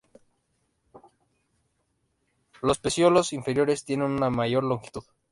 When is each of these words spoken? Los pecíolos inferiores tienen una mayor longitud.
Los 2.63 2.79
pecíolos 2.79 3.33
inferiores 3.33 3.85
tienen 3.85 4.07
una 4.09 4.31
mayor 4.31 4.63
longitud. 4.63 5.03